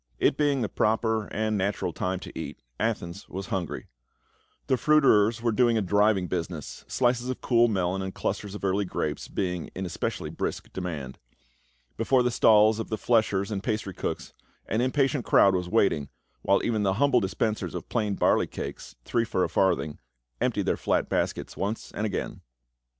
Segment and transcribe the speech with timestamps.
[0.17, 3.85] It being the proper and natural time to cat, Athens was hungry;
[4.65, 8.63] the fruiterers were doing a driving busi ness, slices of cool melon and clusters of
[8.63, 11.19] early grapes being in especially brisk demand;
[11.97, 14.33] before the stalls of the fleshers and pastry cooks
[14.65, 16.09] an impatient crowd was waiting,
[16.41, 19.99] while even the humble dispensers of plain barley cakes— three for a farthing,
[20.41, 22.41] emptied their flat baskets once and again.